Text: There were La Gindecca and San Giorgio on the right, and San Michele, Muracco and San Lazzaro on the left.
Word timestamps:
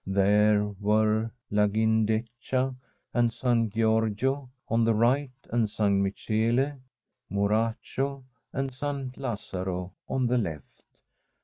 There 0.07 0.65
were 0.65 1.29
La 1.51 1.67
Gindecca 1.67 2.75
and 3.13 3.31
San 3.31 3.69
Giorgio 3.69 4.49
on 4.67 4.83
the 4.83 4.95
right, 4.95 5.29
and 5.51 5.69
San 5.69 6.01
Michele, 6.01 6.79
Muracco 7.31 8.23
and 8.51 8.73
San 8.73 9.13
Lazzaro 9.15 9.93
on 10.09 10.25
the 10.25 10.39
left. 10.39 10.85